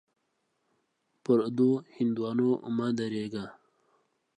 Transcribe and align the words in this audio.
پر 1.23 1.39
دوو 1.57 1.71
هندوانو 1.97 2.49
مه 2.77 2.87
درېږه. 2.97 3.45